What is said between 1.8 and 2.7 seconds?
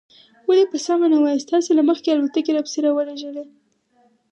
مخکې الوتکې را